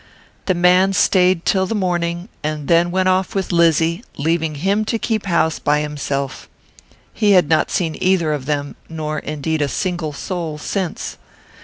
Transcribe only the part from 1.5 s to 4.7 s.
the morning, and then went off with Lizzy, leaving